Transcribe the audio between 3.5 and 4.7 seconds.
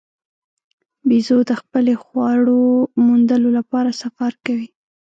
لپاره سفر کوي.